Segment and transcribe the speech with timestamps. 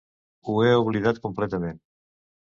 [0.45, 1.79] Ho he oblidat completament.